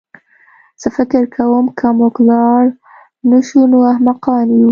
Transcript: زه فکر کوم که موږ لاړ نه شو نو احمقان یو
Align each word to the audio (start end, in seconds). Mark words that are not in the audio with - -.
زه 0.81 0.87
فکر 0.97 1.23
کوم 1.35 1.65
که 1.77 1.87
موږ 1.99 2.15
لاړ 2.29 2.63
نه 3.29 3.39
شو 3.47 3.61
نو 3.71 3.77
احمقان 3.91 4.45
یو 4.51 4.59